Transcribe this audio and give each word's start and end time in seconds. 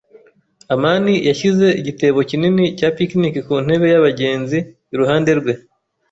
amani 0.73 1.13
yashyize 1.27 1.67
igitebo 1.79 2.19
kinini 2.29 2.63
cya 2.77 2.89
picnic 2.97 3.33
ku 3.45 3.53
ntebe 3.65 3.85
y'abagenzi 3.93 4.57
iruhande 4.93 5.31
rwe. 5.39 5.53